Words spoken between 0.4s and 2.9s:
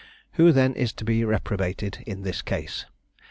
then is to be reprobated in this case?